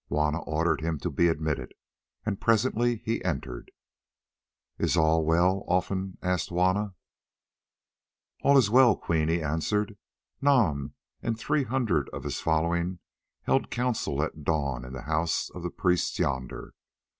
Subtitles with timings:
[0.07, 1.75] Juanna ordered him to be admitted,
[2.25, 3.69] and presently he entered.
[4.79, 6.95] "Is all well, Olfan?" asked Juanna.
[8.41, 9.99] "All is well, Queen," he answered.
[10.41, 12.97] "Nam and three hundred of his following
[13.43, 16.73] held council at dawn in the house of the priests yonder.